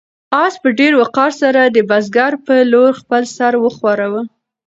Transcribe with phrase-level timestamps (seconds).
[0.43, 4.21] آس په ډېر وقار سره د بزګر په لور خپل سر وښوراوه.